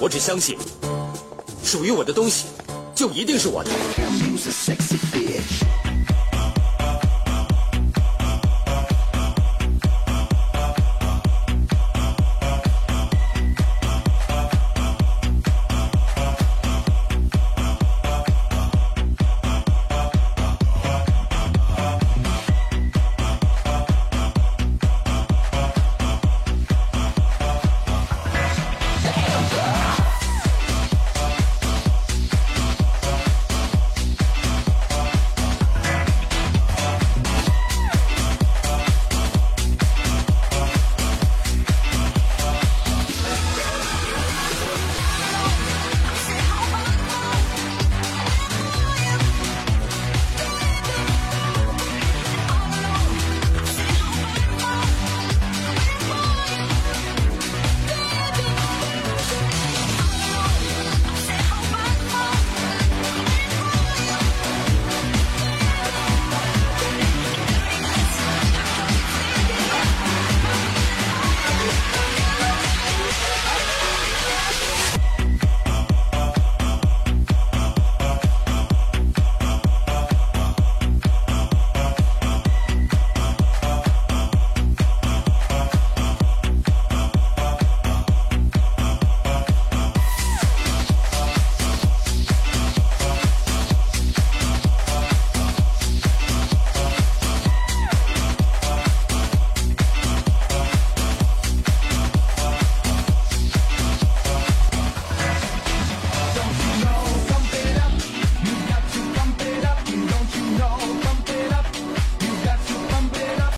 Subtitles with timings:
[0.00, 0.56] 我只相信
[1.64, 2.46] 属于我的东西
[2.94, 3.70] 就一定是我的。